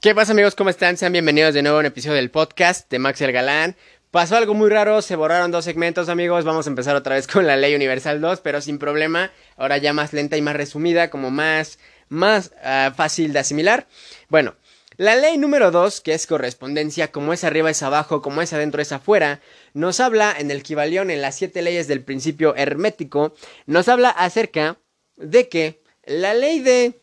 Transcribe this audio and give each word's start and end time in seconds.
¿Qué 0.00 0.14
pasa 0.14 0.32
amigos? 0.32 0.54
¿Cómo 0.54 0.70
están? 0.70 0.96
Sean 0.96 1.12
bienvenidos 1.12 1.52
de 1.52 1.60
nuevo 1.60 1.76
a 1.76 1.80
un 1.80 1.86
episodio 1.86 2.16
del 2.16 2.30
podcast 2.30 2.90
de 2.90 2.98
Max 2.98 3.20
el 3.20 3.32
Galán. 3.32 3.76
Pasó 4.10 4.34
algo 4.34 4.54
muy 4.54 4.70
raro, 4.70 5.02
se 5.02 5.14
borraron 5.14 5.50
dos 5.50 5.66
segmentos 5.66 6.08
amigos, 6.08 6.46
vamos 6.46 6.66
a 6.66 6.70
empezar 6.70 6.96
otra 6.96 7.16
vez 7.16 7.26
con 7.30 7.46
la 7.46 7.58
ley 7.58 7.74
universal 7.74 8.18
2, 8.18 8.40
pero 8.40 8.62
sin 8.62 8.78
problema, 8.78 9.30
ahora 9.58 9.76
ya 9.76 9.92
más 9.92 10.14
lenta 10.14 10.38
y 10.38 10.40
más 10.40 10.56
resumida, 10.56 11.10
como 11.10 11.30
más, 11.30 11.78
más 12.08 12.52
ah, 12.64 12.94
fácil 12.96 13.34
de 13.34 13.40
asimilar. 13.40 13.88
Bueno, 14.30 14.54
la 14.96 15.16
ley 15.16 15.36
número 15.36 15.70
2, 15.70 16.00
que 16.00 16.14
es 16.14 16.26
correspondencia, 16.26 17.12
como 17.12 17.34
es 17.34 17.44
arriba 17.44 17.68
es 17.68 17.82
abajo, 17.82 18.22
como 18.22 18.40
es 18.40 18.54
adentro 18.54 18.80
es 18.80 18.92
afuera, 18.92 19.42
nos 19.74 20.00
habla 20.00 20.34
en 20.38 20.50
el 20.50 20.62
Kibalión, 20.62 21.10
en 21.10 21.20
las 21.20 21.36
siete 21.36 21.60
leyes 21.60 21.88
del 21.88 22.02
principio 22.02 22.56
hermético, 22.56 23.34
nos 23.66 23.86
habla 23.90 24.08
acerca 24.08 24.78
de 25.16 25.50
que 25.50 25.82
la 26.06 26.32
ley 26.32 26.60
de... 26.60 27.02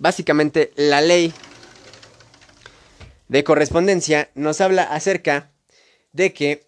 Básicamente 0.00 0.70
la 0.76 1.00
ley 1.00 1.34
de 3.28 3.44
correspondencia 3.44 4.30
nos 4.34 4.60
habla 4.60 4.82
acerca 4.82 5.52
de 6.12 6.32
que 6.32 6.66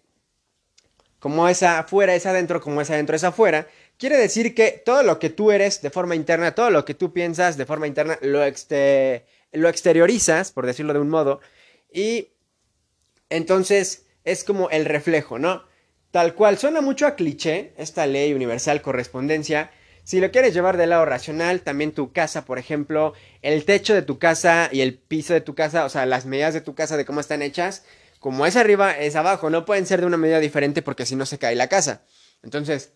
como 1.19 1.47
es 1.47 1.61
afuera 1.61 2.15
es 2.15 2.25
adentro, 2.25 2.61
como 2.61 2.81
es 2.81 2.89
adentro 2.89 3.15
es 3.15 3.23
afuera, 3.23 3.67
quiere 3.97 4.17
decir 4.17 4.55
que 4.55 4.81
todo 4.83 5.03
lo 5.03 5.19
que 5.19 5.29
tú 5.29 5.51
eres 5.51 5.81
de 5.81 5.91
forma 5.91 6.15
interna, 6.15 6.55
todo 6.55 6.71
lo 6.71 6.83
que 6.83 6.95
tú 6.95 7.13
piensas 7.13 7.57
de 7.57 7.67
forma 7.67 7.85
interna, 7.85 8.17
lo, 8.21 8.39
lo 8.39 9.69
exteriorizas, 9.69 10.51
por 10.51 10.65
decirlo 10.65 10.93
de 10.93 10.99
un 10.99 11.09
modo, 11.09 11.39
y 11.93 12.29
entonces 13.29 14.07
es 14.23 14.43
como 14.43 14.71
el 14.71 14.85
reflejo, 14.85 15.37
¿no? 15.37 15.63
Tal 16.09 16.33
cual, 16.33 16.57
suena 16.57 16.81
mucho 16.81 17.05
a 17.05 17.15
cliché 17.15 17.73
esta 17.77 18.07
ley 18.07 18.33
universal 18.33 18.81
correspondencia, 18.81 19.71
si 20.03 20.19
lo 20.19 20.31
quieres 20.31 20.53
llevar 20.53 20.77
del 20.77 20.89
lado 20.89 21.05
racional, 21.05 21.61
también 21.61 21.91
tu 21.91 22.11
casa, 22.11 22.45
por 22.45 22.57
ejemplo, 22.57 23.13
el 23.41 23.65
techo 23.65 23.93
de 23.93 24.01
tu 24.01 24.19
casa 24.19 24.69
y 24.71 24.81
el 24.81 24.97
piso 24.97 25.33
de 25.33 25.41
tu 25.41 25.55
casa, 25.55 25.85
o 25.85 25.89
sea, 25.89 26.05
las 26.05 26.25
medidas 26.25 26.53
de 26.53 26.61
tu 26.61 26.75
casa 26.75 26.97
de 26.97 27.05
cómo 27.05 27.19
están 27.19 27.41
hechas, 27.41 27.83
como 28.19 28.45
es 28.45 28.55
arriba, 28.55 28.97
es 28.97 29.15
abajo, 29.15 29.49
no 29.49 29.65
pueden 29.65 29.85
ser 29.85 30.01
de 30.01 30.07
una 30.07 30.17
medida 30.17 30.39
diferente 30.39 30.81
porque 30.81 31.05
si 31.05 31.15
no 31.15 31.25
se 31.25 31.37
cae 31.37 31.55
la 31.55 31.69
casa. 31.69 32.03
Entonces, 32.43 32.93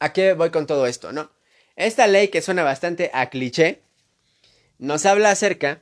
¿a 0.00 0.12
qué 0.12 0.32
voy 0.32 0.50
con 0.50 0.66
todo 0.66 0.86
esto, 0.86 1.12
no? 1.12 1.30
Esta 1.76 2.06
ley 2.06 2.28
que 2.28 2.42
suena 2.42 2.62
bastante 2.62 3.10
a 3.12 3.28
cliché, 3.28 3.82
nos 4.78 5.06
habla 5.06 5.30
acerca 5.30 5.80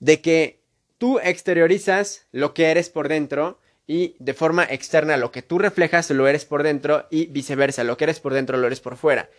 de 0.00 0.20
que 0.20 0.62
tú 0.98 1.18
exteriorizas 1.18 2.26
lo 2.32 2.54
que 2.54 2.70
eres 2.70 2.90
por 2.90 3.08
dentro 3.08 3.60
y 3.86 4.16
de 4.18 4.34
forma 4.34 4.64
externa 4.64 5.16
lo 5.16 5.30
que 5.30 5.42
tú 5.42 5.58
reflejas 5.58 6.10
lo 6.10 6.26
eres 6.26 6.44
por 6.44 6.62
dentro 6.62 7.06
y 7.10 7.26
viceversa, 7.26 7.84
lo 7.84 7.96
que 7.96 8.04
eres 8.04 8.20
por 8.20 8.34
dentro 8.34 8.58
lo 8.58 8.66
eres 8.66 8.80
por 8.80 8.96
fuera. 8.96 9.30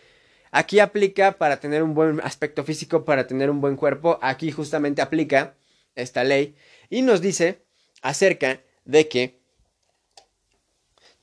Aquí 0.50 0.80
aplica 0.80 1.32
para 1.32 1.60
tener 1.60 1.82
un 1.82 1.94
buen 1.94 2.20
aspecto 2.22 2.64
físico, 2.64 3.04
para 3.04 3.26
tener 3.26 3.50
un 3.50 3.60
buen 3.60 3.76
cuerpo, 3.76 4.18
aquí 4.22 4.50
justamente 4.50 5.02
aplica 5.02 5.54
esta 5.94 6.24
ley 6.24 6.56
y 6.88 7.02
nos 7.02 7.20
dice 7.20 7.62
acerca 8.00 8.60
de 8.84 9.08
que 9.08 9.38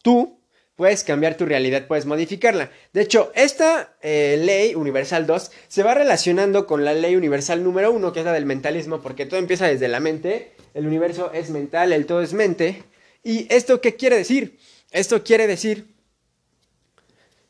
tú 0.03 0.39
puedes 0.75 1.03
cambiar 1.03 1.35
tu 1.37 1.45
realidad, 1.45 1.87
puedes 1.87 2.05
modificarla. 2.05 2.69
De 2.93 3.01
hecho, 3.01 3.31
esta 3.33 3.95
eh, 4.01 4.39
ley 4.43 4.75
universal 4.75 5.25
2 5.25 5.51
se 5.67 5.83
va 5.83 5.93
relacionando 5.93 6.67
con 6.67 6.85
la 6.85 6.93
ley 6.93 7.15
universal 7.15 7.63
número 7.63 7.91
1, 7.91 8.13
que 8.13 8.19
es 8.19 8.25
la 8.25 8.33
del 8.33 8.45
mentalismo, 8.45 9.01
porque 9.01 9.25
todo 9.25 9.39
empieza 9.39 9.67
desde 9.67 9.87
la 9.87 9.99
mente, 9.99 10.51
el 10.73 10.85
universo 10.85 11.31
es 11.33 11.49
mental, 11.49 11.93
el 11.93 12.05
todo 12.05 12.21
es 12.21 12.33
mente, 12.33 12.83
¿Y 13.25 13.47
esto 13.49 13.81
qué 13.81 13.95
quiere 13.95 14.17
decir? 14.17 14.59
Esto 14.91 15.23
quiere 15.23 15.47
decir 15.47 15.87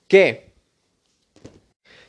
que, 0.07 0.53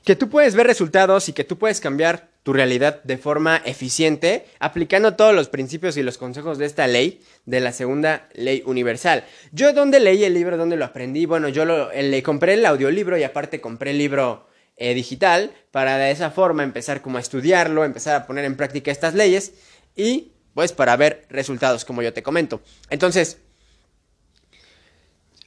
que 0.05 0.15
tú 0.15 0.31
puedes 0.31 0.55
ver 0.55 0.69
resultados 0.69 1.29
y 1.29 1.33
que 1.33 1.43
tú 1.43 1.59
puedes 1.59 1.81
cambiar 1.81 2.31
tu 2.45 2.53
realidad 2.53 3.03
de 3.03 3.19
forma 3.19 3.61
eficiente 3.65 4.47
aplicando 4.61 5.17
todos 5.17 5.35
los 5.35 5.49
principios 5.49 5.97
y 5.97 6.05
los 6.05 6.17
consejos 6.17 6.59
de 6.59 6.67
esta 6.67 6.87
ley, 6.87 7.21
de 7.45 7.59
la 7.59 7.73
segunda 7.73 8.29
ley 8.35 8.63
universal. 8.67 9.25
Yo 9.51 9.73
dónde 9.73 9.99
leí 9.99 10.23
el 10.23 10.35
libro, 10.35 10.57
dónde 10.57 10.77
lo 10.77 10.85
aprendí, 10.85 11.27
bueno, 11.27 11.49
yo 11.49 11.65
lo, 11.65 11.91
le 11.93 12.23
compré 12.23 12.55
el 12.55 12.65
audiolibro 12.67 13.19
y 13.19 13.25
aparte 13.25 13.61
compré 13.61 13.91
el 13.91 13.99
libro 13.99 14.47
eh, 14.77 14.95
digital 14.95 15.51
para 15.73 15.99
de 15.99 16.13
esa 16.13 16.31
forma 16.31 16.63
empezar 16.63 17.03
como 17.03 17.19
a 17.19 17.21
estudiarlo, 17.21 17.85
empezar 17.85 18.15
a 18.15 18.27
poner 18.29 18.45
en 18.45 18.57
práctica 18.57 18.93
estas 18.93 19.15
leyes 19.15 19.55
y 19.97 20.31
pues 20.55 20.73
para 20.73 20.97
ver 20.97 21.27
resultados 21.29 21.85
como 21.85 22.01
yo 22.01 22.13
te 22.13 22.23
comento. 22.23 22.61
Entonces, 22.91 23.39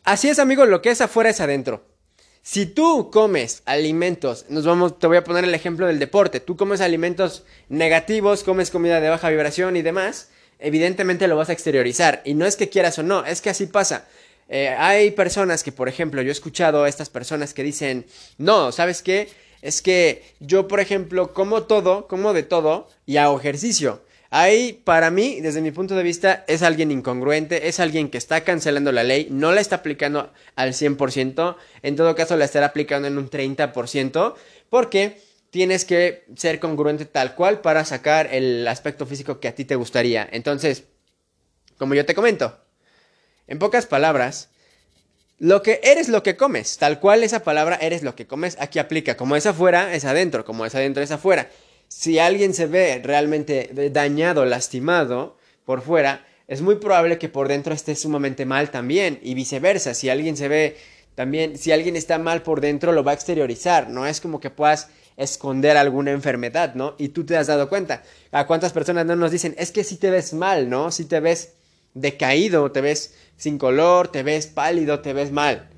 Así 0.09 0.27
es, 0.27 0.39
amigos, 0.39 0.67
lo 0.67 0.81
que 0.81 0.89
es 0.89 1.01
afuera 1.01 1.29
es 1.29 1.39
adentro. 1.39 1.85
Si 2.41 2.65
tú 2.65 3.11
comes 3.11 3.61
alimentos, 3.65 4.47
nos 4.49 4.65
vamos, 4.65 4.97
te 4.97 5.05
voy 5.05 5.17
a 5.17 5.23
poner 5.23 5.43
el 5.43 5.53
ejemplo 5.53 5.85
del 5.85 5.99
deporte, 5.99 6.39
tú 6.39 6.57
comes 6.57 6.81
alimentos 6.81 7.43
negativos, 7.67 8.43
comes 8.43 8.71
comida 8.71 9.01
de 9.01 9.09
baja 9.09 9.29
vibración 9.29 9.77
y 9.77 9.83
demás, 9.83 10.31
evidentemente 10.57 11.27
lo 11.27 11.35
vas 11.35 11.49
a 11.49 11.53
exteriorizar. 11.53 12.23
Y 12.25 12.33
no 12.33 12.47
es 12.47 12.55
que 12.55 12.69
quieras 12.69 12.97
o 12.97 13.03
no, 13.03 13.23
es 13.23 13.39
que 13.39 13.51
así 13.51 13.67
pasa. 13.67 14.07
Eh, 14.47 14.69
hay 14.69 15.11
personas 15.11 15.61
que, 15.61 15.71
por 15.71 15.87
ejemplo, 15.87 16.23
yo 16.23 16.29
he 16.29 16.31
escuchado 16.31 16.85
a 16.85 16.89
estas 16.89 17.11
personas 17.11 17.53
que 17.53 17.61
dicen, 17.61 18.07
no, 18.39 18.71
¿sabes 18.71 19.03
qué? 19.03 19.29
Es 19.61 19.83
que 19.83 20.23
yo, 20.39 20.67
por 20.67 20.79
ejemplo, 20.79 21.35
como 21.35 21.65
todo, 21.65 22.07
como 22.07 22.33
de 22.33 22.41
todo 22.41 22.89
y 23.05 23.17
hago 23.17 23.39
ejercicio. 23.39 24.01
Ahí, 24.31 24.73
para 24.83 25.09
mí, 25.09 25.41
desde 25.41 25.59
mi 25.59 25.71
punto 25.71 25.95
de 25.95 26.03
vista, 26.03 26.43
es 26.47 26.61
alguien 26.61 26.91
incongruente, 26.91 27.67
es 27.67 27.79
alguien 27.79 28.09
que 28.09 28.19
está 28.19 28.41
cancelando 28.41 28.91
la 28.91 29.03
ley, 29.03 29.27
no 29.31 29.51
la 29.51 29.59
está 29.59 29.77
aplicando 29.77 30.31
al 30.55 30.73
100%, 30.73 31.55
en 31.81 31.95
todo 31.95 32.13
caso 32.13 32.37
la 32.37 32.45
estará 32.45 32.67
aplicando 32.67 33.07
en 33.07 33.17
un 33.17 33.27
30%, 33.27 34.35
porque 34.69 35.19
tienes 35.49 35.83
que 35.83 36.25
ser 36.35 36.59
congruente 36.59 37.05
tal 37.05 37.33
cual 37.33 37.61
para 37.61 37.83
sacar 37.85 38.31
el 38.31 38.67
aspecto 38.67 39.07
físico 39.07 39.39
que 39.39 39.47
a 39.47 39.55
ti 39.55 39.65
te 39.65 39.75
gustaría. 39.75 40.29
Entonces, 40.31 40.83
como 41.79 41.95
yo 41.95 42.05
te 42.05 42.13
comento, 42.13 42.55
en 43.47 43.57
pocas 43.57 43.87
palabras, 43.87 44.49
lo 45.39 45.63
que 45.63 45.79
eres 45.81 46.07
lo 46.07 46.21
que 46.21 46.37
comes, 46.37 46.77
tal 46.77 46.99
cual 46.99 47.23
esa 47.23 47.43
palabra 47.43 47.79
eres 47.81 48.03
lo 48.03 48.15
que 48.15 48.27
comes, 48.27 48.57
aquí 48.59 48.77
aplica, 48.77 49.17
como 49.17 49.35
es 49.35 49.47
afuera, 49.47 49.95
es 49.95 50.05
adentro, 50.05 50.45
como 50.45 50.67
es 50.67 50.75
adentro, 50.75 51.01
es 51.01 51.09
afuera 51.09 51.49
si 51.89 52.19
alguien 52.19 52.53
se 52.53 52.67
ve 52.67 53.01
realmente 53.03 53.89
dañado, 53.91 54.45
lastimado 54.45 55.37
por 55.65 55.81
fuera, 55.81 56.25
es 56.47 56.61
muy 56.61 56.75
probable 56.75 57.17
que 57.17 57.29
por 57.29 57.47
dentro 57.47 57.73
esté 57.73 57.95
sumamente 57.95 58.45
mal 58.45 58.71
también 58.71 59.19
y 59.21 59.33
viceversa. 59.33 59.93
Si 59.93 60.07
alguien 60.07 60.37
se 60.37 60.47
ve 60.47 60.77
también, 61.15 61.57
si 61.57 61.71
alguien 61.71 61.95
está 61.95 62.17
mal 62.17 62.43
por 62.43 62.61
dentro, 62.61 62.91
lo 62.91 63.03
va 63.03 63.11
a 63.11 63.15
exteriorizar. 63.15 63.89
No 63.89 64.05
es 64.05 64.21
como 64.21 64.39
que 64.39 64.49
puedas 64.49 64.89
esconder 65.17 65.77
alguna 65.77 66.11
enfermedad, 66.11 66.75
¿no? 66.75 66.95
Y 66.97 67.09
tú 67.09 67.25
te 67.25 67.35
has 67.35 67.47
dado 67.47 67.69
cuenta. 67.69 68.03
¿A 68.31 68.47
cuántas 68.47 68.71
personas 68.71 69.05
no 69.05 69.15
nos 69.15 69.31
dicen, 69.31 69.53
es 69.57 69.71
que 69.71 69.83
si 69.83 69.97
te 69.97 70.09
ves 70.11 70.33
mal, 70.33 70.69
¿no? 70.69 70.91
Si 70.91 71.05
te 71.05 71.19
ves 71.19 71.53
decaído, 71.93 72.71
te 72.71 72.81
ves 72.81 73.15
sin 73.35 73.57
color, 73.57 74.07
te 74.07 74.23
ves 74.23 74.47
pálido, 74.47 75.01
te 75.01 75.13
ves 75.13 75.31
mal. 75.31 75.69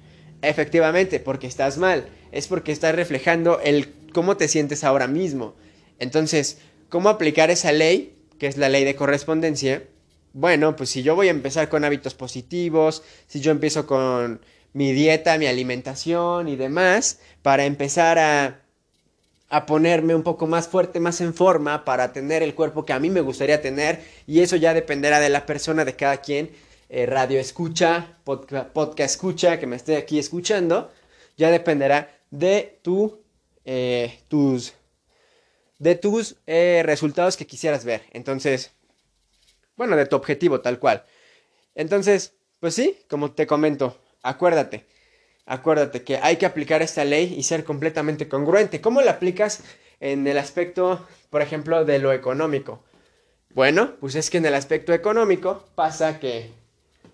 Efectivamente, 0.41 1.19
porque 1.19 1.47
estás 1.47 1.77
mal. 1.77 2.07
Es 2.31 2.47
porque 2.47 2.71
estás 2.71 2.95
reflejando 2.95 3.59
el 3.61 3.93
cómo 4.13 4.37
te 4.37 4.47
sientes 4.47 4.83
ahora 4.83 5.07
mismo. 5.07 5.55
Entonces, 6.01 6.57
¿cómo 6.89 7.09
aplicar 7.09 7.51
esa 7.51 7.71
ley, 7.71 8.17
que 8.39 8.47
es 8.47 8.57
la 8.57 8.69
ley 8.69 8.83
de 8.83 8.95
correspondencia? 8.95 9.83
Bueno, 10.33 10.75
pues 10.75 10.89
si 10.89 11.03
yo 11.03 11.15
voy 11.15 11.27
a 11.27 11.31
empezar 11.31 11.69
con 11.69 11.85
hábitos 11.85 12.15
positivos, 12.15 13.03
si 13.27 13.39
yo 13.39 13.51
empiezo 13.51 13.85
con 13.85 14.41
mi 14.73 14.93
dieta, 14.93 15.37
mi 15.37 15.45
alimentación 15.45 16.47
y 16.47 16.55
demás, 16.55 17.19
para 17.43 17.65
empezar 17.65 18.17
a, 18.17 18.57
ponerme 19.67 20.15
un 20.15 20.23
poco 20.23 20.47
más 20.47 20.67
fuerte, 20.67 20.99
más 20.99 21.21
en 21.21 21.35
forma, 21.35 21.85
para 21.85 22.13
tener 22.13 22.41
el 22.41 22.55
cuerpo 22.55 22.83
que 22.83 22.93
a 22.93 22.99
mí 22.99 23.11
me 23.11 23.21
gustaría 23.21 23.61
tener, 23.61 24.01
y 24.25 24.39
eso 24.39 24.55
ya 24.55 24.73
dependerá 24.73 25.19
de 25.19 25.29
la 25.29 25.45
persona, 25.45 25.85
de 25.85 25.95
cada 25.95 26.17
quien, 26.17 26.49
eh, 26.89 27.05
radio 27.05 27.39
escucha, 27.39 28.17
podcast 28.23 28.99
escucha, 29.13 29.59
que 29.59 29.67
me 29.67 29.75
esté 29.75 29.97
aquí 29.97 30.17
escuchando, 30.17 30.91
ya 31.37 31.51
dependerá 31.51 32.09
de 32.31 32.79
tu, 32.81 33.21
eh, 33.65 34.19
tus 34.29 34.73
de 35.81 35.95
tus 35.95 36.35
eh, 36.45 36.83
resultados 36.85 37.35
que 37.35 37.47
quisieras 37.47 37.85
ver. 37.85 38.03
Entonces, 38.11 38.69
bueno, 39.75 39.95
de 39.95 40.05
tu 40.05 40.15
objetivo 40.15 40.61
tal 40.61 40.77
cual. 40.77 41.03
Entonces, 41.73 42.35
pues 42.59 42.75
sí, 42.75 42.99
como 43.09 43.31
te 43.31 43.47
comento, 43.47 43.97
acuérdate, 44.21 44.85
acuérdate 45.47 46.03
que 46.03 46.17
hay 46.17 46.37
que 46.37 46.45
aplicar 46.45 46.83
esta 46.83 47.03
ley 47.03 47.33
y 47.35 47.41
ser 47.41 47.63
completamente 47.63 48.29
congruente. 48.29 48.79
¿Cómo 48.79 49.01
la 49.01 49.13
aplicas 49.13 49.63
en 49.99 50.27
el 50.27 50.37
aspecto, 50.37 51.07
por 51.31 51.41
ejemplo, 51.41 51.83
de 51.83 51.97
lo 51.97 52.13
económico? 52.13 52.83
Bueno, 53.55 53.95
pues 53.99 54.13
es 54.13 54.29
que 54.29 54.37
en 54.37 54.45
el 54.45 54.53
aspecto 54.53 54.93
económico 54.93 55.65
pasa 55.73 56.19
que 56.19 56.51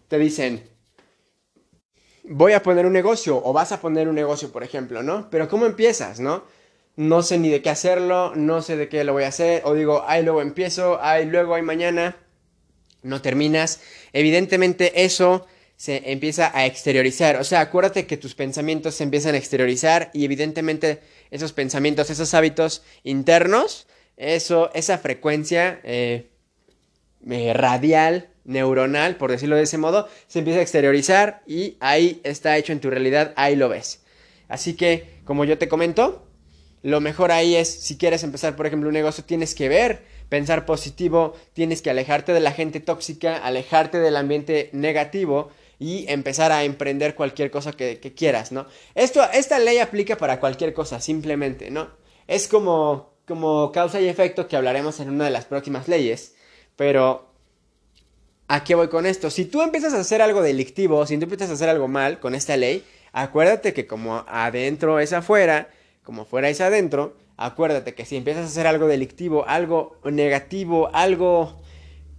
te 0.10 0.18
dicen, 0.18 0.62
voy 2.26 2.52
a 2.52 2.62
poner 2.62 2.86
un 2.86 2.92
negocio 2.92 3.42
o 3.42 3.54
vas 3.54 3.72
a 3.72 3.80
poner 3.80 4.10
un 4.10 4.16
negocio, 4.16 4.52
por 4.52 4.64
ejemplo, 4.64 5.04
¿no? 5.04 5.30
Pero 5.30 5.48
¿cómo 5.48 5.66
empiezas, 5.66 6.20
no? 6.20 6.44
No 6.98 7.22
sé 7.22 7.38
ni 7.38 7.50
de 7.50 7.62
qué 7.62 7.70
hacerlo, 7.70 8.34
no 8.36 8.62
sé 8.62 8.76
de 8.76 8.90
qué 8.90 9.06
lo 9.06 9.14
voy 9.14 9.24
a 9.24 9.30
hacer, 9.30 9.62
o 9.64 9.74
digo, 9.74 10.04
ay, 10.06 10.24
luego 10.24 10.42
empiezo, 10.42 11.00
ay, 11.02 11.26
luego, 11.26 11.56
ay, 11.56 11.62
mañana, 11.62 12.18
no 13.04 13.22
terminas. 13.22 13.80
Evidentemente 14.12 15.06
eso 15.06 15.48
se 15.78 16.12
empieza 16.12 16.52
a 16.54 16.66
exteriorizar, 16.66 17.38
o 17.38 17.46
sea, 17.46 17.62
acuérdate 17.62 18.06
que 18.06 18.18
tus 18.18 18.36
pensamientos 18.36 18.96
se 18.96 19.04
empiezan 19.04 19.36
a 19.36 19.38
exteriorizar 19.38 20.12
y 20.14 20.26
evidentemente 20.26 21.00
esos 21.32 21.54
pensamientos, 21.54 22.10
esos 22.10 22.34
hábitos 22.34 22.84
internos 23.04 23.88
eso, 24.18 24.72
esa 24.74 24.98
frecuencia 24.98 25.80
eh, 25.84 26.32
eh, 27.30 27.54
radial, 27.54 28.30
neuronal, 28.44 29.16
por 29.16 29.32
decirlo 29.32 29.56
de 29.56 29.64
ese 29.64 29.78
modo, 29.78 30.08
se 30.28 30.40
empieza 30.40 30.60
a 30.60 30.64
exteriorizar 30.64 31.44
y 31.46 31.78
ahí 31.80 32.20
está 32.24 32.58
hecho 32.58 32.74
en 32.74 32.80
tu 32.80 32.90
realidad, 32.90 33.34
ahí 33.36 33.56
lo 33.56 33.70
ves. 33.70 34.04
Así 34.48 34.76
que, 34.76 35.20
como 35.24 35.46
yo 35.46 35.58
te 35.58 35.68
comento, 35.68 36.27
lo 36.88 37.02
mejor 37.02 37.34
ahí 37.34 37.58
es, 37.58 37.68
si 37.68 37.98
quieres 37.98 38.24
empezar, 38.24 38.56
por 38.56 38.66
ejemplo, 38.66 38.88
un 38.88 38.94
negocio, 38.94 39.22
tienes 39.22 39.54
que 39.56 39.68
ver, 39.68 40.04
pensar 40.30 40.66
positivo, 40.66 41.34
tienes 41.52 41.82
que 41.82 41.90
alejarte 41.90 42.32
de 42.32 42.40
la 42.40 42.54
gente 42.54 42.80
tóxica, 42.80 43.36
alejarte 43.36 44.00
del 44.00 44.16
ambiente 44.16 44.70
negativo 44.72 45.50
y 45.80 46.10
empezar 46.10 46.54
a 46.54 46.64
emprender 46.64 47.14
cualquier 47.14 47.52
cosa 47.52 47.74
que, 47.74 48.00
quieras, 48.16 48.54
¿no? 48.54 48.68
Esto, 48.96 49.22
esta 49.34 49.60
ley 49.60 49.80
aplica 49.80 50.16
para 50.16 50.40
cualquier 50.40 50.74
cosa, 50.74 51.02
simplemente, 51.02 51.72
¿no? 51.72 51.90
Es 52.26 52.48
como, 52.48 53.18
como 53.28 53.70
causa 53.74 54.00
y 54.00 54.08
efecto 54.08 54.48
que 54.48 54.56
hablaremos 54.56 55.02
en 55.02 55.10
una 55.10 55.26
de 55.26 55.32
las 55.32 55.44
próximas 55.44 55.90
leyes, 55.90 56.36
pero 56.78 57.34
¿a 58.48 58.64
qué 58.64 58.76
voy 58.76 58.88
con 58.88 59.06
esto? 59.06 59.30
Si 59.30 59.44
tú 59.44 59.62
empiezas 59.62 59.94
a 59.94 60.00
hacer 60.00 60.22
algo 60.22 60.42
delictivo, 60.42 61.06
si 61.06 61.18
tú 61.18 61.24
empiezas 61.24 61.50
a 61.50 61.54
hacer 61.56 61.68
algo 61.68 61.90
mal 61.90 62.22
con 62.22 62.34
esta 62.34 62.56
ley, 62.56 62.86
acuérdate 63.12 63.74
que 63.74 63.88
como 63.88 64.24
adentro 64.26 65.02
es 65.02 65.12
afuera, 65.12 65.68
como 66.08 66.24
fuera 66.24 66.48
es 66.48 66.62
adentro, 66.62 67.18
acuérdate 67.36 67.94
que 67.94 68.06
si 68.06 68.16
empiezas 68.16 68.46
a 68.46 68.48
hacer 68.48 68.66
algo 68.66 68.88
delictivo, 68.88 69.46
algo 69.46 70.00
negativo, 70.06 70.90
algo 70.94 71.62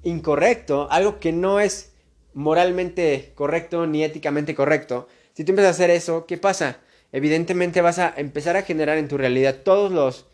incorrecto, 0.03 0.89
algo 0.91 1.19
que 1.21 1.33
no 1.33 1.59
es 1.59 1.95
moralmente 2.35 3.33
correcto 3.35 3.87
ni 3.87 4.05
éticamente 4.05 4.55
correcto, 4.55 5.09
si 5.33 5.43
tú 5.43 5.53
empiezas 5.53 5.71
a 5.71 5.77
hacer 5.83 5.89
eso, 5.89 6.27
¿qué 6.27 6.37
pasa? 6.37 6.81
Evidentemente 7.13 7.81
vas 7.81 7.99
a 7.99 8.13
empezar 8.15 8.59
a 8.59 8.63
generar 8.63 8.99
en 8.99 9.09
tu 9.09 9.17
realidad 9.17 9.57
todos 9.65 9.91
los... 9.91 10.27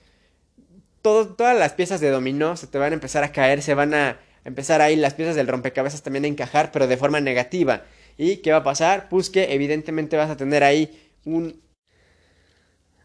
todas 1.00 1.57
las 1.57 1.75
piezas 1.75 2.00
de 2.00 2.11
dominó 2.11 2.57
se 2.57 2.67
te 2.67 2.79
van 2.79 2.91
a 2.91 2.95
empezar 2.95 3.23
a 3.23 3.31
caer, 3.31 3.62
se 3.62 3.75
van 3.75 3.95
a 3.95 4.19
empezar 4.45 4.81
ahí 4.81 4.97
las 4.97 5.15
piezas 5.15 5.37
del 5.37 5.47
rompecabezas 5.47 6.03
también 6.03 6.25
a 6.25 6.27
encajar, 6.27 6.73
pero 6.73 6.89
de 6.89 6.97
forma 6.97 7.21
negativa. 7.21 7.85
¿Y 8.19 8.39
qué 8.39 8.50
va 8.50 8.59
a 8.59 8.65
pasar? 8.65 9.09
Pues 9.09 9.31
que 9.31 9.55
evidentemente 9.55 10.17
vas 10.17 10.31
a 10.31 10.37
tener 10.37 10.65
ahí 10.65 11.09
un... 11.25 11.62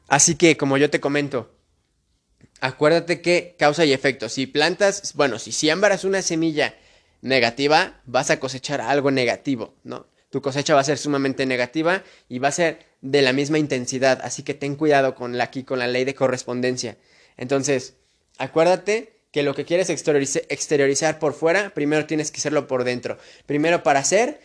Así 0.10 0.36
que, 0.36 0.58
como 0.58 0.78
yo 0.78 0.90
te 0.90 1.00
comento, 1.00 1.56
acuérdate 2.62 3.22
que 3.22 3.56
causa 3.58 3.86
y 3.86 3.94
efecto. 3.94 4.28
Si 4.28 4.48
plantas, 4.48 5.14
bueno, 5.14 5.40
si 5.40 5.52
siembras 5.52 6.04
una 6.04 6.22
semilla 6.22 6.76
negativa, 7.22 8.02
vas 8.06 8.30
a 8.30 8.40
cosechar 8.40 8.82
algo 8.82 9.12
negativo, 9.12 9.76
¿no? 9.84 10.08
Tu 10.30 10.42
cosecha 10.42 10.76
va 10.76 10.82
a 10.82 10.84
ser 10.86 10.98
sumamente 10.98 11.46
negativa 11.46 12.04
y 12.28 12.40
va 12.40 12.50
a 12.50 12.52
ser 12.52 12.86
de 13.02 13.22
la 13.22 13.34
misma 13.34 13.58
intensidad, 13.58 14.20
así 14.24 14.44
que 14.44 14.54
ten 14.54 14.76
cuidado 14.76 15.16
con 15.16 15.38
la, 15.38 15.46
aquí 15.46 15.64
con 15.64 15.80
la 15.80 15.88
ley 15.88 16.06
de 16.06 16.16
correspondencia. 16.16 16.98
Entonces, 17.38 17.96
acuérdate 18.38 19.14
que 19.32 19.44
lo 19.44 19.56
que 19.56 19.66
quieres 19.66 19.90
exteriorizar 19.90 21.20
por 21.20 21.34
fuera, 21.34 21.72
primero 21.72 22.06
tienes 22.06 22.32
que 22.32 22.40
hacerlo 22.40 22.68
por 22.68 22.84
dentro. 22.84 23.18
Primero 23.46 23.84
para 23.84 24.04
ser, 24.04 24.40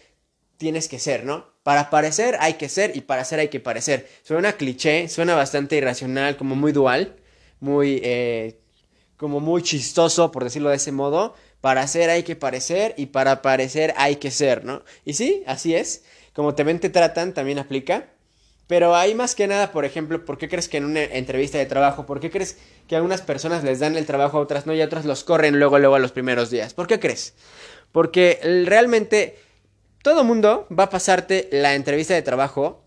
tienes 0.56 0.88
que 0.88 0.98
ser, 0.98 1.24
¿no? 1.24 1.52
Para 1.62 1.90
parecer 1.90 2.36
hay 2.40 2.54
que 2.54 2.68
ser 2.68 2.96
y 2.96 3.02
para 3.02 3.24
ser 3.24 3.40
hay 3.40 3.48
que 3.48 3.60
parecer. 3.60 4.08
Suena 4.22 4.52
cliché, 4.54 5.08
suena 5.08 5.34
bastante 5.34 5.76
irracional, 5.76 6.36
como 6.36 6.56
muy 6.56 6.72
dual, 6.72 7.16
muy, 7.60 8.00
eh, 8.02 8.60
como 9.16 9.40
muy 9.40 9.62
chistoso, 9.62 10.30
por 10.30 10.44
decirlo 10.44 10.70
de 10.70 10.76
ese 10.76 10.92
modo, 10.92 11.34
para 11.60 11.86
ser 11.86 12.10
hay 12.10 12.22
que 12.22 12.36
parecer 12.36 12.94
y 12.98 13.06
para 13.06 13.40
parecer 13.40 13.94
hay 13.96 14.16
que 14.16 14.30
ser, 14.30 14.64
¿no? 14.64 14.82
Y 15.04 15.14
sí, 15.14 15.42
así 15.46 15.74
es. 15.74 16.04
Como 16.34 16.54
te 16.54 16.64
ven, 16.64 16.80
te 16.80 16.90
tratan, 16.90 17.32
también 17.32 17.58
aplica. 17.58 18.10
Pero 18.66 18.96
hay 18.96 19.14
más 19.14 19.34
que 19.34 19.46
nada, 19.46 19.72
por 19.72 19.84
ejemplo, 19.84 20.24
¿por 20.24 20.38
qué 20.38 20.48
crees 20.48 20.68
que 20.68 20.78
en 20.78 20.86
una 20.86 21.02
entrevista 21.02 21.58
de 21.58 21.66
trabajo, 21.66 22.06
por 22.06 22.18
qué 22.20 22.30
crees 22.30 22.56
que 22.88 22.94
a 22.94 22.98
algunas 22.98 23.20
personas 23.20 23.62
les 23.62 23.78
dan 23.78 23.96
el 23.96 24.06
trabajo, 24.06 24.38
a 24.38 24.40
otras 24.40 24.66
no, 24.66 24.74
y 24.74 24.80
a 24.80 24.86
otras 24.86 25.04
los 25.04 25.22
corren 25.22 25.58
luego, 25.58 25.78
luego 25.78 25.96
a 25.96 25.98
los 25.98 26.12
primeros 26.12 26.50
días? 26.50 26.72
¿Por 26.72 26.86
qué 26.86 26.98
crees? 26.98 27.34
Porque 27.92 28.40
realmente 28.66 29.38
todo 30.04 30.22
mundo 30.22 30.68
va 30.70 30.84
a 30.84 30.90
pasarte 30.90 31.48
la 31.50 31.74
entrevista 31.74 32.14
de 32.14 32.22
trabajo 32.22 32.84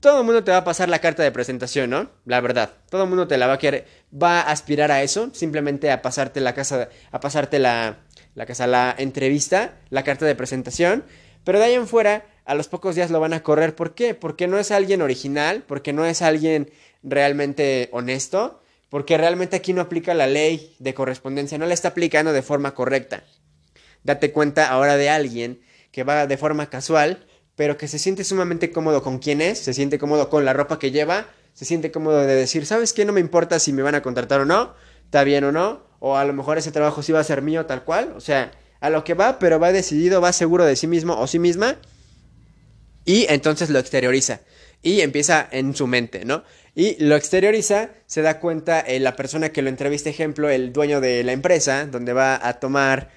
todo 0.00 0.22
mundo 0.22 0.44
te 0.44 0.50
va 0.50 0.58
a 0.58 0.64
pasar 0.64 0.88
la 0.88 1.00
carta 1.00 1.22
de 1.22 1.32
presentación, 1.32 1.90
¿no? 1.90 2.10
La 2.26 2.40
verdad. 2.40 2.74
Todo 2.90 3.06
mundo 3.06 3.26
te 3.26 3.38
la 3.38 3.46
va 3.46 3.54
a 3.54 3.58
querer, 3.58 3.86
va 4.12 4.40
a 4.40 4.52
aspirar 4.52 4.92
a 4.92 5.02
eso, 5.02 5.30
simplemente 5.32 5.90
a 5.90 6.02
pasarte 6.02 6.40
la 6.40 6.54
casa, 6.54 6.90
a 7.10 7.20
pasarte 7.20 7.58
la, 7.58 8.00
la 8.34 8.46
casa, 8.46 8.66
la 8.66 8.94
entrevista, 8.96 9.80
la 9.90 10.04
carta 10.04 10.26
de 10.26 10.34
presentación. 10.34 11.04
Pero 11.44 11.58
de 11.58 11.64
ahí 11.64 11.74
en 11.74 11.88
fuera, 11.88 12.26
a 12.44 12.54
los 12.54 12.68
pocos 12.68 12.94
días 12.94 13.10
lo 13.10 13.20
van 13.20 13.32
a 13.32 13.42
correr. 13.42 13.74
¿Por 13.74 13.94
qué? 13.94 14.14
Porque 14.14 14.46
no 14.46 14.58
es 14.58 14.70
alguien 14.70 15.02
original, 15.02 15.64
porque 15.66 15.92
no 15.92 16.04
es 16.04 16.22
alguien 16.22 16.70
realmente 17.02 17.88
honesto, 17.92 18.62
porque 18.90 19.16
realmente 19.16 19.56
aquí 19.56 19.72
no 19.72 19.80
aplica 19.80 20.12
la 20.14 20.26
ley 20.26 20.76
de 20.78 20.94
correspondencia, 20.94 21.58
no 21.58 21.66
la 21.66 21.74
está 21.74 21.88
aplicando 21.88 22.32
de 22.32 22.42
forma 22.42 22.74
correcta. 22.74 23.24
Date 24.04 24.30
cuenta 24.30 24.68
ahora 24.68 24.96
de 24.96 25.08
alguien 25.08 25.65
que 25.96 26.04
va 26.04 26.26
de 26.26 26.36
forma 26.36 26.68
casual 26.68 27.26
pero 27.56 27.78
que 27.78 27.88
se 27.88 27.98
siente 27.98 28.22
sumamente 28.22 28.70
cómodo 28.70 29.02
con 29.02 29.18
quién 29.18 29.40
es, 29.40 29.58
se 29.58 29.72
siente 29.72 29.98
cómodo 29.98 30.28
con 30.28 30.44
la 30.44 30.52
ropa 30.52 30.78
que 30.78 30.90
lleva, 30.90 31.26
se 31.54 31.64
siente 31.64 31.90
cómodo 31.90 32.20
de 32.20 32.34
decir, 32.34 32.66
¿sabes 32.66 32.92
qué? 32.92 33.06
No 33.06 33.14
me 33.14 33.20
importa 33.20 33.58
si 33.58 33.72
me 33.72 33.80
van 33.80 33.94
a 33.94 34.02
contratar 34.02 34.42
o 34.42 34.44
no, 34.44 34.74
está 35.04 35.24
bien 35.24 35.42
o 35.44 35.52
no, 35.52 35.86
o 35.98 36.18
a 36.18 36.26
lo 36.26 36.34
mejor 36.34 36.58
ese 36.58 36.70
trabajo 36.70 37.02
sí 37.02 37.12
va 37.12 37.20
a 37.20 37.24
ser 37.24 37.40
mío 37.40 37.64
tal 37.64 37.82
cual, 37.84 38.12
o 38.14 38.20
sea, 38.20 38.52
a 38.80 38.90
lo 38.90 39.04
que 39.04 39.14
va, 39.14 39.38
pero 39.38 39.58
va 39.58 39.72
decidido, 39.72 40.20
va 40.20 40.34
seguro 40.34 40.66
de 40.66 40.76
sí 40.76 40.86
mismo 40.86 41.18
o 41.18 41.26
sí 41.26 41.38
misma, 41.38 41.78
y 43.06 43.24
entonces 43.30 43.70
lo 43.70 43.78
exterioriza. 43.78 44.40
Y 44.82 45.00
empieza 45.00 45.48
en 45.50 45.74
su 45.74 45.86
mente, 45.86 46.26
¿no? 46.26 46.44
Y 46.74 47.02
lo 47.02 47.16
exterioriza, 47.16 47.88
se 48.04 48.20
da 48.20 48.38
cuenta 48.38 48.80
eh, 48.80 49.00
la 49.00 49.16
persona 49.16 49.48
que 49.48 49.62
lo 49.62 49.70
entrevista, 49.70 50.10
ejemplo, 50.10 50.50
el 50.50 50.74
dueño 50.74 51.00
de 51.00 51.24
la 51.24 51.32
empresa, 51.32 51.86
donde 51.86 52.12
va 52.12 52.46
a 52.46 52.60
tomar 52.60 53.08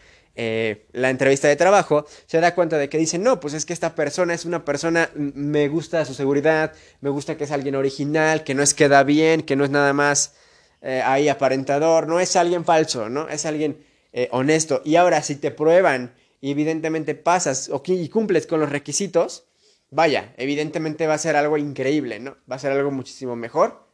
eh, 0.42 0.86
la 0.94 1.10
entrevista 1.10 1.50
de 1.50 1.58
trabajo, 1.58 2.06
se 2.26 2.40
da 2.40 2.56
cuenta 2.56 2.78
de 2.78 2.88
que 2.88 2.98
dice, 2.98 3.18
no, 3.18 3.42
pues 3.42 3.54
es 3.54 3.66
que 3.66 3.74
esta 3.74 3.94
persona 3.94 4.34
es 4.34 4.46
una 4.46 4.64
persona, 4.64 5.10
me 5.14 5.68
gusta 5.68 6.06
su 6.06 6.14
seguridad, 6.14 6.72
me 7.02 7.10
gusta 7.10 7.36
que 7.36 7.44
es 7.44 7.52
alguien 7.52 7.76
original, 7.76 8.46
que 8.46 8.54
no 8.54 8.64
es 8.64 8.74
queda 8.74 9.04
bien, 9.04 9.42
que 9.42 9.58
no 9.58 9.66
es 9.66 9.70
nada 9.70 9.92
más 9.92 10.36
eh, 10.82 11.02
ahí 11.04 11.28
aparentador, 11.28 12.08
no 12.08 12.22
es 12.22 12.38
alguien 12.38 12.64
falso, 12.64 13.10
¿no? 13.10 13.28
Es 13.28 13.46
alguien 13.46 13.84
eh, 14.14 14.30
honesto. 14.32 14.82
Y 14.86 14.96
ahora, 14.96 15.22
si 15.24 15.36
te 15.36 15.52
prueban 15.52 16.14
y 16.40 16.52
evidentemente 16.52 17.16
pasas 17.16 17.70
y 17.88 18.08
cumples 18.08 18.48
con 18.48 18.62
los 18.62 18.70
requisitos, 18.70 19.44
vaya, 19.92 20.34
evidentemente 20.38 21.06
va 21.06 21.16
a 21.16 21.18
ser 21.18 21.36
algo 21.36 21.58
increíble, 21.58 22.22
¿no? 22.22 22.38
Va 22.50 22.56
a 22.56 22.60
ser 22.60 22.72
algo 22.72 22.92
muchísimo 22.92 23.36
mejor 23.36 23.89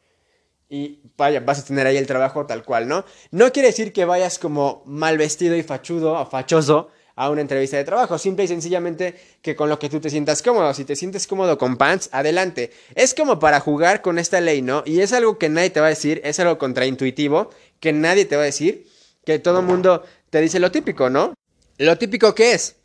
y 0.70 1.00
vaya, 1.18 1.40
vas 1.40 1.60
a 1.60 1.66
tener 1.66 1.86
ahí 1.88 1.98
el 1.98 2.08
trabajo 2.08 2.46
tal 2.46 2.64
cual, 2.64 2.88
¿no? 2.88 3.06
No 3.32 3.52
quiere 3.52 3.70
decir 3.70 3.94
que 3.94 4.06
vayas 4.06 4.40
como 4.40 4.84
mal 4.86 5.18
vestido 5.18 5.56
y 5.56 5.64
fachudo 5.64 6.14
o 6.14 6.26
fachoso 6.26 6.90
a 7.16 7.30
una 7.30 7.42
entrevista 7.42 7.78
de 7.78 7.84
trabajo, 7.84 8.18
simple 8.18 8.44
y 8.44 8.48
sencillamente 8.48 9.16
que 9.42 9.56
con 9.56 9.70
lo 9.70 9.80
que 9.80 9.90
tú 9.90 10.02
te 10.02 10.10
sientas 10.10 10.42
cómodo, 10.42 10.74
si 10.74 10.84
te 10.84 10.96
sientes 10.96 11.28
cómodo 11.28 11.58
con 11.58 11.78
pants, 11.78 12.10
adelante. 12.12 12.72
Es 12.94 13.14
como 13.14 13.40
para 13.40 13.60
jugar 13.60 14.02
con 14.02 14.20
esta 14.20 14.42
ley, 14.42 14.62
¿no? 14.62 14.84
Y 14.86 15.00
es 15.00 15.14
algo 15.14 15.38
que 15.38 15.50
nadie 15.50 15.70
te 15.70 15.80
va 15.80 15.86
a 15.86 15.90
decir, 15.90 16.20
es 16.26 16.40
algo 16.40 16.58
contraintuitivo, 16.58 17.50
que 17.80 17.94
nadie 17.94 18.26
te 18.26 18.36
va 18.36 18.42
a 18.42 18.46
decir, 18.46 18.88
que 19.24 19.40
todo 19.40 19.60
el 19.60 19.66
mundo 19.66 20.04
te 20.30 20.42
dice 20.42 20.60
lo 20.60 20.72
típico, 20.72 21.10
¿no? 21.10 21.34
Lo 21.78 21.98
típico 21.98 22.36
que 22.36 22.54
es 22.54 22.76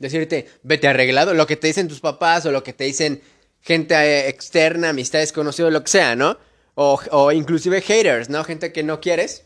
decirte, 0.00 0.48
vete 0.62 0.88
arreglado, 0.88 1.34
lo 1.34 1.46
que 1.46 1.56
te 1.56 1.68
dicen 1.68 1.86
tus 1.86 2.00
papás 2.00 2.44
o 2.46 2.50
lo 2.50 2.64
que 2.64 2.72
te 2.72 2.84
dicen 2.84 3.22
gente 3.60 3.94
eh, 3.94 4.28
externa, 4.28 4.88
amistades 4.88 5.32
conocidos, 5.32 5.72
lo 5.72 5.84
que 5.84 5.90
sea, 5.90 6.16
¿no? 6.16 6.38
O, 6.82 7.30
inclusive 7.30 7.82
haters, 7.82 8.30
¿no? 8.30 8.42
Gente 8.42 8.72
que 8.72 8.82
no 8.82 9.02
quieres. 9.02 9.44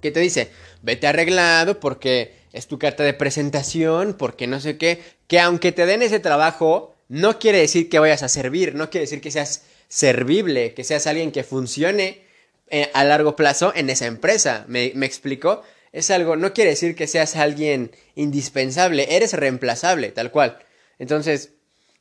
Que 0.00 0.10
te 0.10 0.20
dice, 0.20 0.50
vete 0.80 1.06
arreglado 1.06 1.80
porque 1.80 2.34
es 2.54 2.66
tu 2.66 2.78
carta 2.78 3.02
de 3.02 3.12
presentación, 3.12 4.14
porque 4.14 4.46
no 4.46 4.58
sé 4.58 4.78
qué. 4.78 5.02
Que 5.26 5.38
aunque 5.38 5.70
te 5.70 5.84
den 5.84 6.00
ese 6.00 6.18
trabajo, 6.18 6.94
no 7.08 7.38
quiere 7.38 7.58
decir 7.58 7.90
que 7.90 7.98
vayas 7.98 8.22
a 8.22 8.30
servir, 8.30 8.74
no 8.74 8.88
quiere 8.88 9.02
decir 9.02 9.20
que 9.20 9.30
seas 9.30 9.64
servible, 9.88 10.72
que 10.72 10.82
seas 10.82 11.06
alguien 11.06 11.30
que 11.30 11.44
funcione 11.44 12.22
eh, 12.70 12.90
a 12.94 13.04
largo 13.04 13.36
plazo 13.36 13.74
en 13.76 13.90
esa 13.90 14.06
empresa. 14.06 14.64
¿Me, 14.66 14.92
¿Me 14.94 15.04
explico? 15.04 15.62
Es 15.92 16.10
algo, 16.10 16.36
no 16.36 16.54
quiere 16.54 16.70
decir 16.70 16.94
que 16.96 17.06
seas 17.06 17.36
alguien 17.36 17.90
indispensable, 18.14 19.14
eres 19.14 19.34
reemplazable, 19.34 20.10
tal 20.10 20.30
cual. 20.30 20.58
Entonces, 20.98 21.50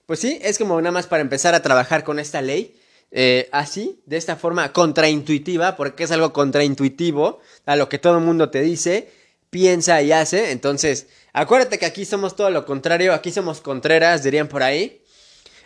pues 0.06 0.22
sí, 0.22 0.40
es 0.42 0.58
como 0.58 0.80
nada 0.80 0.94
más 0.94 1.08
para 1.08 1.20
empezar 1.22 1.56
a 1.56 1.62
trabajar 1.62 2.06
con 2.06 2.20
esta 2.20 2.42
ley 2.42 2.79
eh, 3.12 3.50
así, 3.52 4.02
de 4.06 4.18
esta 4.18 4.36
forma 4.36 4.72
contraintuitiva, 4.72 5.76
porque 5.76 6.04
es 6.04 6.12
algo 6.12 6.32
contraintuitivo 6.32 7.40
a 7.66 7.76
lo 7.76 7.90
que 7.90 7.98
todo 7.98 8.18
el 8.18 8.24
mundo 8.24 8.50
te 8.50 8.62
dice, 8.62 9.10
piensa 9.50 10.02
y 10.02 10.12
hace. 10.12 10.52
Entonces, 10.52 11.08
acuérdate 11.34 11.80
que 11.80 11.86
aquí 11.86 12.06
somos 12.06 12.36
todo 12.36 12.50
lo 12.52 12.66
contrario, 12.66 13.14
aquí 13.14 13.32
somos 13.32 13.62
contreras, 13.62 14.24
dirían 14.24 14.48
por 14.48 14.64
ahí. 14.64 15.02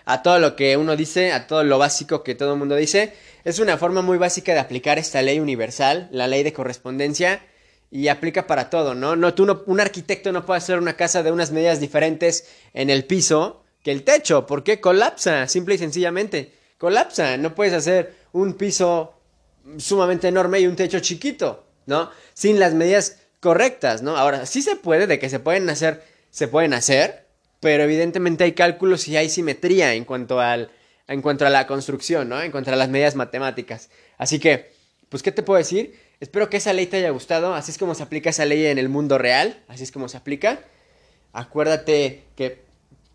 A 0.06 0.22
todo 0.22 0.38
lo 0.40 0.58
que 0.58 0.76
uno 0.76 0.98
dice, 0.98 1.32
a 1.32 1.48
todo 1.48 1.64
lo 1.64 1.78
básico 1.78 2.24
que 2.24 2.36
todo 2.36 2.54
el 2.54 2.60
mundo 2.60 2.76
dice. 2.76 3.14
Es 3.46 3.60
una 3.60 3.78
forma 3.78 4.02
muy 4.02 4.18
básica 4.18 4.54
de 4.54 4.60
aplicar 4.60 5.00
esta 5.00 5.22
ley 5.22 5.40
universal, 5.40 6.10
la 6.12 6.28
ley 6.28 6.44
de 6.44 6.52
correspondencia, 6.52 7.42
y 7.90 8.08
aplica 8.08 8.48
para 8.48 8.70
todo, 8.70 8.96
¿no? 8.96 9.16
no 9.16 9.36
tú 9.36 9.46
no, 9.46 9.62
un 9.68 9.80
arquitecto 9.80 10.32
no 10.32 10.46
puede 10.46 10.58
hacer 10.58 10.80
una 10.80 10.96
casa 10.98 11.22
de 11.22 11.32
unas 11.32 11.52
medidas 11.52 11.80
diferentes 11.80 12.48
en 12.74 12.90
el 12.90 13.06
piso 13.06 13.64
que 13.84 13.92
el 13.92 14.04
techo, 14.04 14.48
porque 14.48 14.82
colapsa, 14.82 15.48
simple 15.48 15.76
y 15.76 15.78
sencillamente 15.78 16.52
colapsa. 16.84 17.38
No 17.38 17.56
puedes 17.56 17.74
hacer 17.74 18.14
un 18.34 18.56
piso 18.56 19.14
sumamente 19.78 20.28
enorme 20.28 20.60
y 20.60 20.68
un 20.68 20.76
techo 20.76 21.00
chiquito. 21.00 21.64
¿no? 21.86 22.10
Sin 22.34 22.60
las 22.60 22.74
medidas 22.74 23.20
correctas, 23.40 24.02
¿no? 24.02 24.18
Ahora, 24.18 24.46
sí 24.46 24.62
se 24.62 24.76
puede, 24.76 25.08
de 25.08 25.18
que 25.18 25.30
se 25.30 25.40
pueden 25.40 25.70
hacer, 25.70 26.04
se 26.30 26.50
pueden 26.50 26.74
hacer, 26.74 27.26
pero 27.62 27.84
evidentemente 27.84 28.44
hay 28.44 28.52
cálculos 28.52 29.08
y 29.08 29.16
hay 29.16 29.30
simetría 29.30 29.94
en 29.94 30.04
cuanto 30.04 30.42
al, 30.42 30.72
en 31.08 31.22
cuanto 31.22 31.46
a 31.46 31.50
la 31.50 31.68
construcción, 31.68 32.28
¿no? 32.28 32.42
En 32.42 32.52
cuanto 32.52 32.72
a 32.72 32.76
las 32.76 32.90
medidas 32.90 33.16
matemáticas. 33.16 33.90
Así 34.18 34.40
que, 34.40 34.74
pues, 35.08 35.24
¿qué 35.24 35.32
te 35.32 35.44
puedo 35.44 35.58
decir? 35.58 35.98
Espero 36.20 36.50
que 36.50 36.58
esa 36.58 36.74
ley 36.74 36.88
te 36.88 36.98
haya 36.98 37.12
gustado. 37.12 37.54
Así 37.54 37.72
es 37.72 37.78
como 37.78 37.96
se 37.96 38.04
aplica 38.04 38.30
esa 38.30 38.46
ley 38.46 38.66
en 38.66 38.78
el 38.78 38.90
mundo 38.90 39.18
real. 39.18 39.64
Así 39.70 39.84
es 39.84 39.92
como 39.92 40.10
se 40.10 40.18
aplica. 40.18 40.60
Acuérdate 41.34 42.24
que 42.36 42.63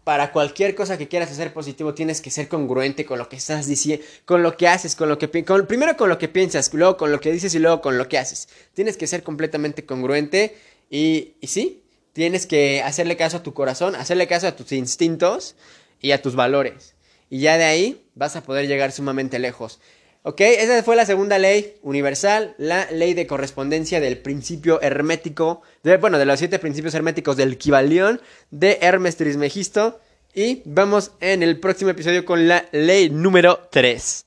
para 0.08 0.32
cualquier 0.32 0.74
cosa 0.74 0.96
que 0.96 1.06
quieras 1.06 1.30
hacer 1.30 1.52
positivo 1.52 1.92
tienes 1.92 2.22
que 2.22 2.30
ser 2.30 2.48
congruente 2.48 3.04
con 3.04 3.18
lo 3.18 3.28
que 3.28 3.36
estás 3.36 3.66
diciendo, 3.66 4.02
con 4.24 4.42
lo 4.42 4.56
que 4.56 4.66
haces, 4.66 4.96
con 4.96 5.10
lo 5.10 5.18
que 5.18 5.28
primero 5.28 5.98
con 5.98 6.08
lo 6.08 6.16
que 6.16 6.28
piensas, 6.28 6.72
luego 6.72 6.96
con 6.96 7.12
lo 7.12 7.20
que 7.20 7.30
dices 7.30 7.54
y 7.54 7.58
luego 7.58 7.82
con 7.82 7.98
lo 7.98 8.08
que 8.08 8.16
haces. 8.16 8.48
Tienes 8.72 8.96
que 8.96 9.06
ser 9.06 9.22
completamente 9.22 9.84
congruente 9.84 10.56
y, 10.88 11.34
y 11.42 11.48
sí, 11.48 11.82
tienes 12.14 12.46
que 12.46 12.80
hacerle 12.80 13.18
caso 13.18 13.36
a 13.36 13.42
tu 13.42 13.52
corazón, 13.52 13.96
hacerle 13.96 14.26
caso 14.26 14.46
a 14.46 14.56
tus 14.56 14.72
instintos 14.72 15.56
y 16.00 16.12
a 16.12 16.22
tus 16.22 16.34
valores. 16.34 16.94
Y 17.28 17.40
ya 17.40 17.58
de 17.58 17.64
ahí 17.64 18.02
vas 18.14 18.34
a 18.34 18.42
poder 18.42 18.66
llegar 18.66 18.92
sumamente 18.92 19.38
lejos. 19.38 19.78
¿Ok? 20.28 20.42
Esa 20.42 20.82
fue 20.82 20.94
la 20.94 21.06
segunda 21.06 21.38
ley 21.38 21.78
universal, 21.80 22.54
la 22.58 22.86
ley 22.90 23.14
de 23.14 23.26
correspondencia 23.26 23.98
del 23.98 24.18
principio 24.18 24.78
hermético, 24.82 25.62
bueno, 26.02 26.18
de 26.18 26.26
los 26.26 26.38
siete 26.38 26.58
principios 26.58 26.92
herméticos 26.92 27.38
del 27.38 27.56
Kibalión 27.56 28.20
de 28.50 28.76
Hermes 28.82 29.16
Trismegisto. 29.16 30.00
Y 30.34 30.60
vamos 30.66 31.12
en 31.20 31.42
el 31.42 31.58
próximo 31.58 31.92
episodio 31.92 32.26
con 32.26 32.46
la 32.46 32.66
ley 32.72 33.08
número 33.08 33.70
3. 33.72 34.26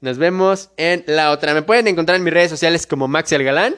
Nos 0.00 0.16
vemos 0.16 0.70
en 0.76 1.02
la 1.08 1.32
otra. 1.32 1.54
Me 1.54 1.62
pueden 1.62 1.88
encontrar 1.88 2.18
en 2.18 2.22
mis 2.22 2.32
redes 2.32 2.50
sociales 2.50 2.86
como 2.86 3.08
Max 3.08 3.32
el 3.32 3.42
Galán. 3.42 3.74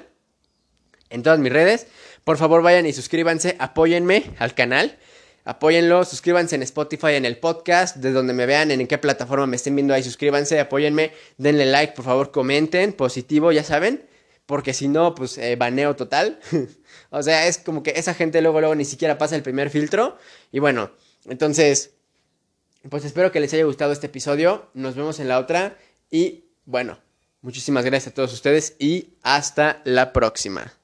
En 1.09 1.23
todas 1.23 1.39
mis 1.39 1.51
redes. 1.51 1.87
Por 2.25 2.37
favor 2.37 2.61
vayan 2.61 2.85
y 2.85 2.93
suscríbanse, 2.93 3.57
apóyenme 3.59 4.33
al 4.39 4.55
canal. 4.55 4.99
Apóyenlo, 5.45 6.05
suscríbanse 6.05 6.55
en 6.55 6.63
Spotify, 6.63 7.13
en 7.13 7.27
el 7.27 7.37
podcast, 7.37 7.97
de 7.97 8.13
donde 8.13 8.33
me 8.33 8.47
vean, 8.47 8.71
en 8.71 8.87
qué 8.87 8.97
plataforma 8.97 9.47
me 9.47 9.57
estén 9.57 9.77
viendo 9.77 9.93
ahí, 9.93 10.03
suscríbanse, 10.03 10.59
apóyenme, 10.59 11.13
denle 11.37 11.67
like, 11.67 11.93
por 11.93 12.07
favor, 12.07 12.31
comenten, 12.31 12.95
positivo, 12.95 13.53
ya 13.53 13.63
saben, 13.63 14.07
porque 14.47 14.73
si 14.73 14.89
no, 14.89 15.15
pues 15.15 15.37
eh, 15.37 15.57
baneo 15.57 15.97
total. 15.97 16.41
o 17.11 17.23
sea, 17.23 17.47
es 17.47 17.59
como 17.59 17.83
que 17.83 17.91
esa 17.91 18.15
gente 18.15 18.41
luego, 18.41 18.61
luego 18.61 18.75
ni 18.75 18.87
siquiera 18.87 19.19
pasa 19.19 19.37
el 19.37 19.43
primer 19.43 19.69
filtro. 19.69 20.17
Y 20.51 20.61
bueno, 20.61 20.93
entonces, 21.27 21.91
pues 22.89 23.05
espero 23.05 23.31
que 23.31 23.41
les 23.41 23.53
haya 23.53 23.65
gustado 23.65 23.93
este 23.93 24.07
episodio, 24.07 24.71
nos 24.73 24.95
vemos 24.95 25.21
en 25.21 25.29
la 25.29 25.39
otra 25.39 25.77
y 26.11 26.45
bueno, 26.65 26.99
muchísimas 27.43 27.85
gracias 27.85 28.13
a 28.13 28.15
todos 28.15 28.33
ustedes 28.33 28.77
y 28.79 29.19
hasta 29.23 29.83
la 29.85 30.15
próxima. 30.15 30.73